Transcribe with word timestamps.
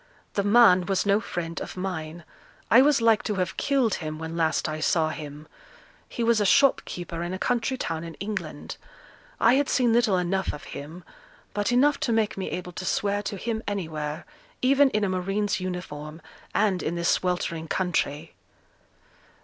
'The 0.33 0.41
man 0.43 0.83
was 0.87 1.05
no 1.05 1.19
friend 1.19 1.61
of 1.61 1.77
mine; 1.77 2.23
I 2.71 2.81
was 2.81 3.01
like 3.03 3.21
to 3.21 3.35
have 3.35 3.55
killed 3.55 3.93
him 4.01 4.17
when 4.17 4.35
last 4.35 4.67
I 4.67 4.79
saw 4.79 5.09
him. 5.09 5.47
He 6.09 6.23
was 6.23 6.41
a 6.41 6.43
shopkeeper 6.43 7.21
in 7.21 7.35
a 7.35 7.37
country 7.37 7.77
town 7.77 8.03
in 8.03 8.15
England. 8.15 8.77
I 9.39 9.53
had 9.53 9.69
seen 9.69 9.93
little 9.93 10.17
enough 10.17 10.53
of 10.53 10.63
him; 10.73 11.03
but 11.53 11.71
enough 11.71 11.99
to 11.99 12.11
make 12.11 12.35
me 12.35 12.49
able 12.49 12.71
to 12.71 12.83
swear 12.83 13.21
to 13.21 13.37
him 13.37 13.61
anywhere, 13.67 14.25
even 14.63 14.89
in 14.89 15.03
a 15.03 15.09
marine's 15.09 15.59
uniform, 15.59 16.19
and 16.55 16.81
in 16.81 16.95
this 16.95 17.09
sweltering 17.09 17.67
country.' 17.67 18.33